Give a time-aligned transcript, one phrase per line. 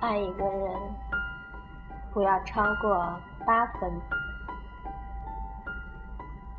[0.00, 0.72] 爱一个人，
[2.10, 4.00] 不要超过八分。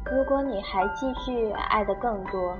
[0.05, 2.55] 如果你还继续爱的更多，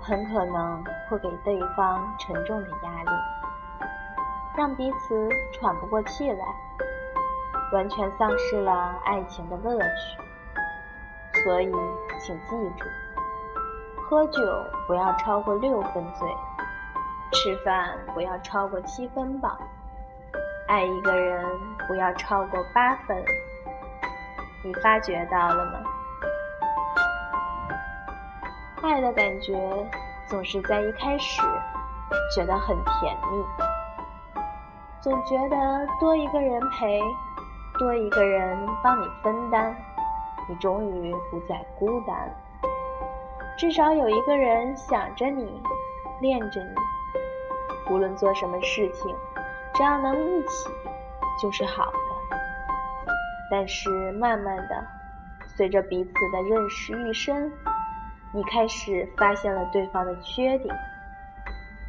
[0.00, 3.10] 很可能会给对方沉重的压力，
[4.56, 6.44] 让彼此喘不过气来，
[7.72, 11.40] 完全丧失了爱情的乐趣。
[11.44, 11.72] 所以，
[12.18, 12.84] 请记住，
[14.08, 14.42] 喝酒
[14.88, 16.28] 不要超过六分醉。
[17.30, 19.58] 吃饭不要超过七分饱，
[20.68, 21.44] 爱一个人
[21.88, 23.24] 不要超过八分。
[24.62, 25.80] 你发觉到了吗？
[28.82, 29.54] 爱的感觉
[30.26, 31.40] 总是在一开始
[32.34, 33.44] 觉得很甜蜜，
[35.00, 35.56] 总觉得
[35.98, 37.00] 多一个人陪，
[37.78, 39.74] 多一个人帮你分担，
[40.48, 42.30] 你终于不再孤单。
[43.56, 45.62] 至少有一个人想着你，
[46.20, 46.74] 恋着你。
[47.90, 49.16] 无论做什么事情，
[49.78, 50.68] 只要能一起，
[51.40, 51.98] 就是好的。
[53.48, 54.84] 但是慢慢的，
[55.46, 57.48] 随着彼此的认识愈深，
[58.32, 60.76] 你开始发现了对方的缺点，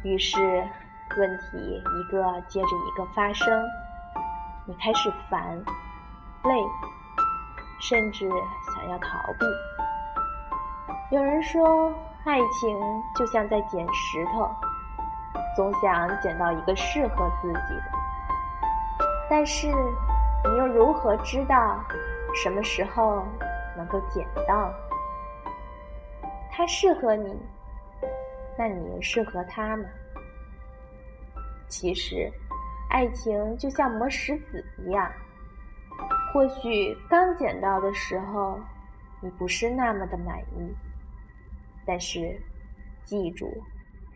[0.04, 0.38] 于是
[1.18, 3.60] 问题一个接着一个发生，
[4.66, 5.60] 你开始烦、
[6.44, 6.54] 累，
[7.80, 8.30] 甚至
[8.72, 9.44] 想要逃避。
[11.10, 11.92] 有人说，
[12.24, 12.78] 爱情
[13.16, 14.48] 就像在捡石头。
[15.56, 17.92] 总想捡到一个适合自己的，
[19.28, 21.84] 但是你又如何知道
[22.34, 23.24] 什么时候
[23.76, 24.72] 能够捡到？
[26.50, 27.36] 他适合你，
[28.56, 29.84] 那你又适合他吗？
[31.68, 32.30] 其实，
[32.90, 35.10] 爱情就像磨石子一样，
[36.32, 38.58] 或许刚捡到的时候
[39.20, 40.74] 你不是那么的满意，
[41.86, 42.40] 但是
[43.04, 43.50] 记住。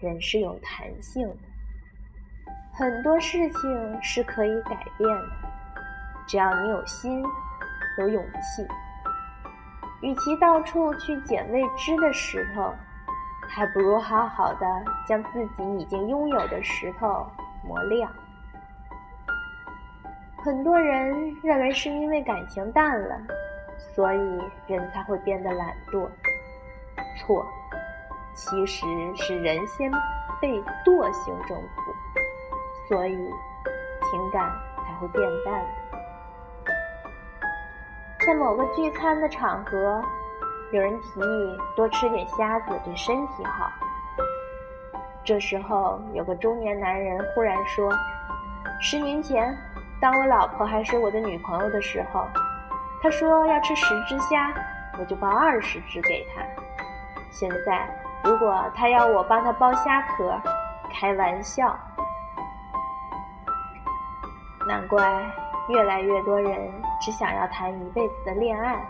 [0.05, 1.37] 人是有弹性的，
[2.73, 5.31] 很多事情是可以改变的，
[6.29, 7.25] 只要你有心，
[7.99, 8.69] 有勇气。
[10.03, 12.75] 与其到处去捡未知的石头，
[13.49, 14.67] 还不如好好的
[15.09, 17.27] 将自己已经拥有的石头
[17.67, 18.13] 磨亮。
[20.37, 23.19] 很多人认为是因为感情淡了，
[23.95, 26.07] 所以人才会变得懒惰，
[27.19, 27.47] 错。
[28.34, 28.84] 其实
[29.15, 29.91] 是人先
[30.41, 31.83] 被惰性征服，
[32.89, 35.65] 所以情感才会变淡。
[38.27, 40.03] 在某个聚餐的场合，
[40.73, 43.71] 有人提议多吃点虾子对身体好。
[45.25, 47.91] 这时候，有个中年男人忽然说
[48.81, 49.56] ：“十年前，
[50.00, 52.27] 当我老婆还是我的女朋友的时候，
[53.00, 54.53] 她说要吃十只虾，
[54.99, 56.43] 我就包二十只给她。
[57.31, 57.89] 现在。”
[58.25, 60.41] 如果他要我帮他剥虾壳，
[60.91, 61.79] 开玩笑。
[64.67, 65.23] 难怪
[65.69, 68.83] 越来越多人只想要谈一辈子的恋爱，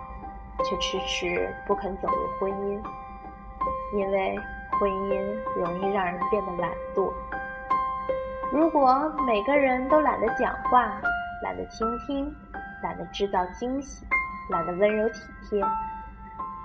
[0.59, 2.81] 却迟迟不肯走入婚姻，
[3.93, 4.39] 因为
[4.79, 5.21] 婚姻
[5.57, 7.13] 容易让人变得懒惰。
[8.53, 11.01] 如果每个人都懒得讲话，
[11.43, 12.33] 懒得倾听，
[12.85, 14.07] 懒得制造惊喜，
[14.49, 15.21] 懒得温柔体
[15.51, 15.61] 贴。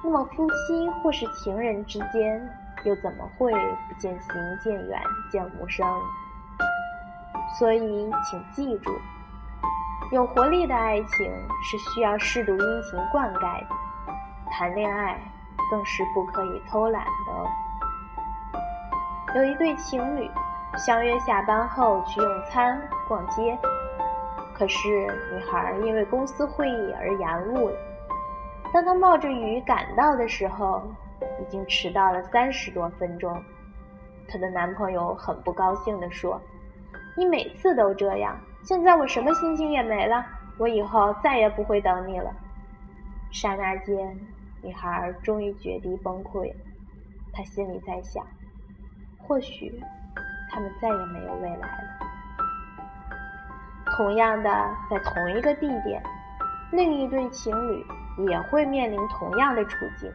[0.01, 2.49] 那么，夫妻或是情人之间，
[2.83, 5.01] 又怎么会不渐行渐远、
[5.31, 5.85] 渐无声？
[7.57, 8.91] 所以，请记住，
[10.11, 11.31] 有活力的爱情
[11.63, 13.67] 是需要适度殷勤灌溉的，
[14.51, 15.19] 谈恋爱
[15.69, 17.49] 更是不可以偷懒的。
[19.35, 20.29] 有一对情侣
[20.77, 23.57] 相约下班后去用餐、逛街，
[24.55, 24.87] 可是
[25.33, 27.75] 女孩因为公司会议而延误了。
[28.71, 30.83] 当她冒着雨赶到的时候，
[31.41, 33.41] 已经迟到了三十多分钟。
[34.27, 36.41] 她的男朋友很不高兴地说
[37.17, 40.25] ：“你每次都这样，现在我什么心情也没了，
[40.57, 42.31] 我以后再也不会等你了。”
[43.31, 44.19] 刹那间，
[44.61, 46.53] 女孩终于决堤崩溃。
[47.31, 48.25] 她心里在想：
[49.17, 49.81] 或许
[50.51, 51.99] 他们再也没有未来了。
[53.95, 54.49] 同样的，
[54.89, 56.01] 在同一个地点，
[56.71, 57.85] 另一对情侣。
[58.27, 60.11] 也会面临同样的处境。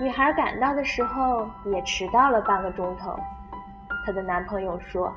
[0.00, 3.18] 女孩赶到的时候也迟到了半个钟头。
[4.06, 5.12] 她的男朋友说：“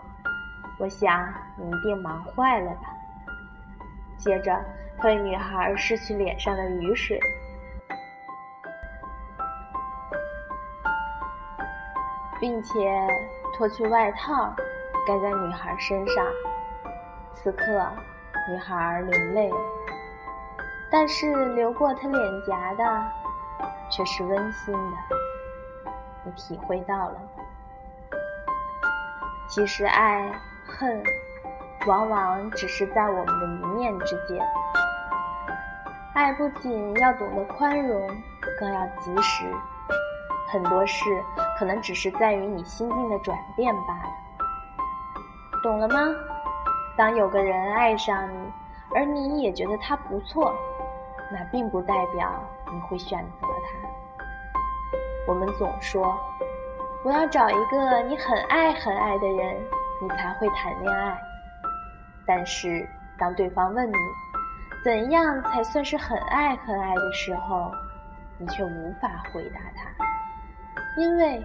[0.80, 2.90] 我想你一定忙坏了吧。”
[4.18, 4.60] 接着，
[4.98, 7.20] 他为女孩拭去脸上的雨水，
[12.40, 13.08] 并且
[13.56, 14.54] 脱去外套
[15.08, 16.26] 盖在女孩身上。
[17.34, 17.66] 此刻，
[18.50, 19.52] 女孩流泪。
[20.92, 23.12] 但是流过她脸颊的，
[23.92, 24.98] 却是温馨的。
[26.24, 27.16] 你体会到了
[29.50, 30.32] 其实爱、
[30.66, 31.04] 恨、
[31.86, 34.44] 往往只是在我们的一念之间。
[36.14, 38.10] 爱不仅要懂得宽容，
[38.60, 39.46] 更要及时。
[40.50, 41.06] 很多事
[41.58, 44.12] 可能只是在于你心境的转变罢了。
[45.64, 45.96] 懂了吗？
[46.98, 48.52] 当有个人爱上你，
[48.94, 50.54] 而你也觉得他不错，
[51.32, 52.30] 那并不代表
[52.72, 53.90] 你会选择他。
[55.28, 56.18] 我们总说，
[57.04, 59.62] 我要找一个你很爱很爱的人，
[60.02, 61.18] 你才会谈恋爱。
[62.26, 62.88] 但是，
[63.18, 63.96] 当对方问你，
[64.84, 67.72] 怎样才算是很爱很爱的时候，
[68.38, 70.06] 你却无法回答他，
[70.98, 71.38] 因为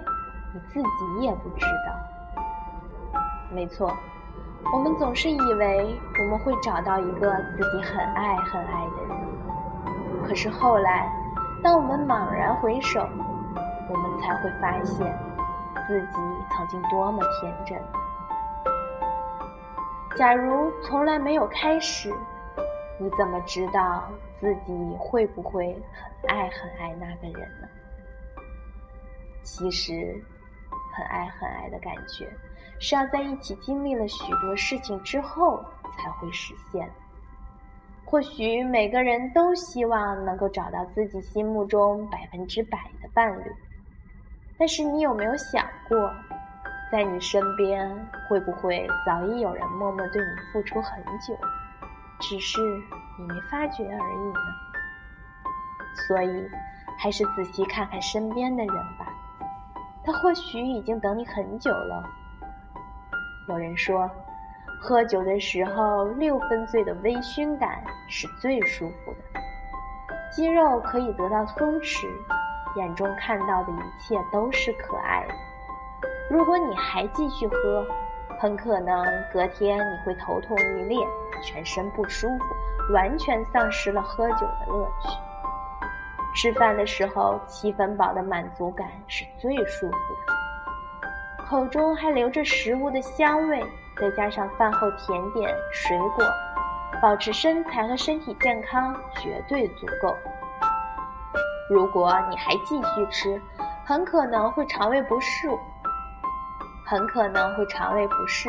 [0.55, 3.21] 你自己也不知道。
[3.51, 3.95] 没错，
[4.73, 11.11] 我们总是以为我们会找到一个自己很爱很爱的人，可是后来，
[11.67, 15.19] 当我们猛然回首，我们才会发现
[15.89, 16.19] 自己
[16.49, 17.77] 曾经多么天真。
[20.17, 22.15] 假如从来没有开始。
[22.99, 24.05] 你怎么知道
[24.41, 25.75] 自己会不会
[26.23, 27.69] 很爱很爱那个人呢？
[29.43, 30.25] 其实，
[30.95, 32.33] 很爱很爱的感觉，
[32.79, 35.63] 是要在一起经历了许多事情之后
[35.99, 36.89] 才会实现。
[38.09, 43.53] 或许每个人都希望能够找到自己心目中百分之百的伴侣，
[44.57, 46.15] 但是你有没有想过，
[46.91, 51.37] 在你身边会不会早已有人默默对你付出很久？
[52.21, 52.61] 只是
[53.19, 54.41] 你没发觉而已呢，
[56.07, 56.49] 所以
[56.97, 59.13] 还是仔细看看身边的人吧，
[60.05, 62.09] 他或许已经等你很久了。
[63.49, 64.11] 有人说，
[64.81, 69.41] 喝酒的时候六分醉的微醺感是最舒服的，
[70.31, 72.07] 肌肉可以得到松弛，
[72.77, 75.35] 眼中看到的一切都是可爱的。
[76.31, 77.87] 如果你还继续喝，
[78.39, 80.99] 很可能隔天你会头痛欲裂。
[81.43, 85.09] 全身不舒服，完全丧失了喝酒的乐趣。
[86.35, 89.93] 吃饭的时候，七分饱的满足感是最舒服
[90.27, 93.63] 的，口中还留着食物的香味，
[93.99, 96.25] 再加上饭后甜点、水果，
[97.01, 100.15] 保持身材和身体健康绝对足够。
[101.71, 103.41] 如果你还继续吃，
[103.85, 105.49] 很可能会肠胃不适，
[106.85, 108.49] 很可能会肠胃不适，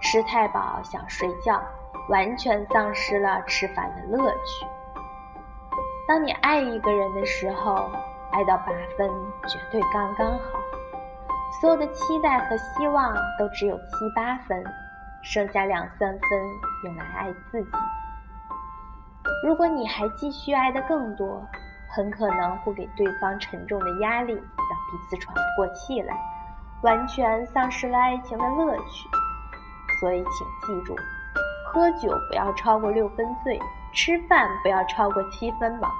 [0.00, 1.62] 吃太饱想睡觉。
[2.08, 4.66] 完全丧失了吃饭的乐趣。
[6.08, 7.88] 当你爱一个人的时候，
[8.32, 9.08] 爱到八分
[9.46, 10.58] 绝对刚刚好，
[11.60, 14.64] 所有的期待和希望都只有七八分，
[15.22, 16.20] 剩下两三分
[16.84, 17.70] 用来爱自己。
[19.46, 21.46] 如果你还继续爱的更多，
[21.90, 26.16] 很可能会给对方沉重的压力，让彼此喘不过气来，
[26.82, 29.08] 完全丧失了爱情的乐趣。
[30.00, 30.96] 所以，请记住。
[31.66, 33.60] 喝酒不要超过六分醉，
[33.92, 35.90] 吃饭不要超过七分饱，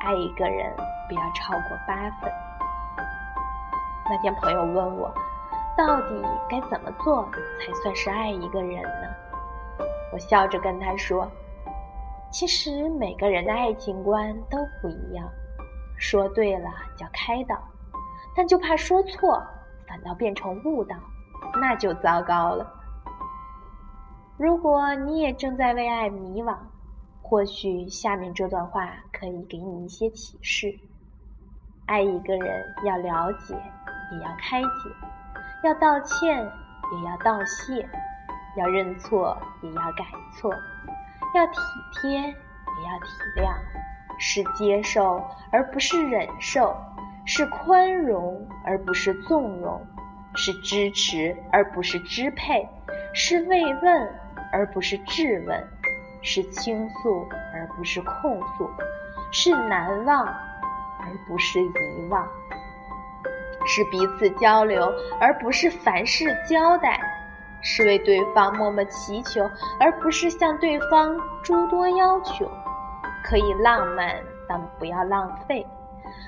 [0.00, 0.70] 爱一个人
[1.08, 2.30] 不要超过八分。
[4.10, 5.12] 那天朋友问我，
[5.76, 7.28] 到底该怎么做
[7.60, 9.86] 才算是爱一个人呢？
[10.12, 11.30] 我笑着跟他说
[12.32, 15.28] ：“其实每个人的爱情观都不一样，
[15.98, 17.62] 说对了叫开导，
[18.34, 19.42] 但就怕说错，
[19.86, 20.96] 反倒变成误导，
[21.60, 22.66] 那就糟糕了。”
[24.38, 26.56] 如果你也正在为爱迷惘，
[27.20, 30.72] 或许下面这段话可以给你一些启示：
[31.86, 33.54] 爱一个人要了解，
[34.10, 34.68] 也要开解；
[35.64, 37.86] 要道歉，也要道谢；
[38.56, 40.04] 要认错，也要改
[40.36, 40.50] 错；
[41.34, 41.58] 要体
[42.00, 43.54] 贴，也要体谅。
[44.18, 46.74] 是接受，而不是忍受；
[47.24, 49.80] 是宽容，而不是纵容；
[50.34, 52.66] 是支持，而不是支配；
[53.14, 54.28] 是慰问。
[54.50, 55.68] 而不是质问，
[56.22, 58.70] 是倾诉而不是控诉，
[59.30, 62.26] 是难忘而不是遗忘，
[63.68, 66.98] 是彼此交流而不是凡事交代，
[67.60, 69.42] 是为对方默默祈求
[69.78, 72.50] 而不是向对方诸多要求。
[73.22, 74.16] 可以浪漫，
[74.48, 75.62] 但不要浪费；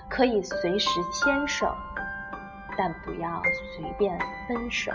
[0.09, 1.67] 可以随时牵手，
[2.77, 3.43] 但不要
[3.75, 4.93] 随便分手。